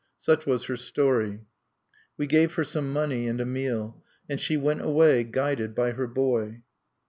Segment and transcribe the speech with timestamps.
[0.17, 1.41] Such was her story.
[2.17, 6.07] We gave her some money and a meal; and she went away, guided by her
[6.07, 6.63] boy.